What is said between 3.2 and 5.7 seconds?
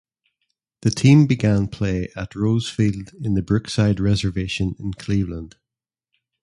in the Brookside Reservation in Cleveland.